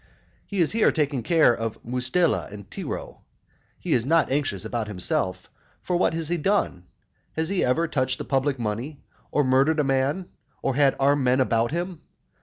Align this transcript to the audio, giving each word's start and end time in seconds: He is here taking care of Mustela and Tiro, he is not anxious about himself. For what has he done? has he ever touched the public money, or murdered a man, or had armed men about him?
He 0.47 0.61
is 0.61 0.71
here 0.71 0.91
taking 0.91 1.21
care 1.21 1.55
of 1.55 1.77
Mustela 1.85 2.49
and 2.51 2.67
Tiro, 2.71 3.21
he 3.77 3.93
is 3.93 4.03
not 4.03 4.31
anxious 4.31 4.65
about 4.65 4.87
himself. 4.87 5.51
For 5.83 5.95
what 5.95 6.15
has 6.15 6.27
he 6.29 6.37
done? 6.37 6.85
has 7.33 7.49
he 7.49 7.63
ever 7.63 7.87
touched 7.87 8.17
the 8.17 8.25
public 8.25 8.57
money, 8.57 9.03
or 9.29 9.43
murdered 9.43 9.79
a 9.79 9.83
man, 9.83 10.29
or 10.63 10.73
had 10.73 10.95
armed 10.99 11.23
men 11.23 11.39
about 11.39 11.69
him? 11.69 12.01